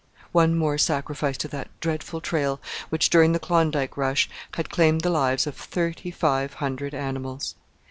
[0.31, 2.59] One more sacrifice to that dreadful trail,
[2.89, 7.53] which, during the Klondike rush, had claimed the lives of thirty five hundred animals!